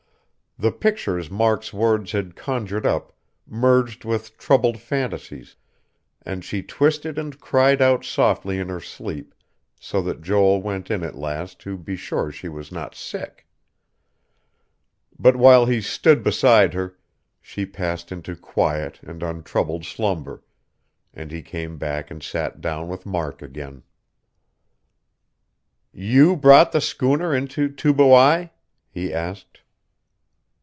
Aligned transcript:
The 0.59 0.71
pictures 0.71 1.31
Mark's 1.31 1.73
words 1.73 2.11
had 2.11 2.35
conjured 2.35 2.85
up 2.85 3.13
merged 3.47 4.05
with 4.05 4.37
troubled 4.37 4.77
phantasies, 4.77 5.55
and 6.23 6.45
she 6.45 6.61
twisted 6.61 7.17
and 7.17 7.39
cried 7.39 7.81
out 7.81 8.05
softly 8.05 8.59
in 8.59 8.69
her 8.69 8.79
sleep 8.81 9.33
so 9.79 10.03
that 10.03 10.21
Joel 10.21 10.61
went 10.61 10.91
in 10.91 11.01
at 11.01 11.15
last 11.17 11.57
to 11.61 11.77
be 11.79 11.95
sure 11.95 12.31
she 12.31 12.47
was 12.47 12.71
not 12.71 12.93
sick. 12.93 13.47
But 15.17 15.35
while 15.35 15.65
he 15.65 15.81
stood 15.81 16.21
beside 16.21 16.75
her, 16.75 16.95
she 17.41 17.65
passed 17.65 18.11
into 18.11 18.35
quiet 18.35 18.99
and 19.01 19.23
untroubled 19.23 19.83
slumber, 19.83 20.43
and 21.11 21.31
he 21.31 21.41
came 21.41 21.79
back 21.79 22.11
and 22.11 22.21
sat 22.21 22.61
down 22.61 22.87
with 22.87 23.03
Mark 23.03 23.41
again. 23.41 23.81
"You 25.91 26.35
brought 26.35 26.71
the 26.71 26.81
schooner 26.81 27.33
into 27.35 27.67
Tubuai?" 27.67 28.51
he 28.91 29.11
asked. 29.11 29.61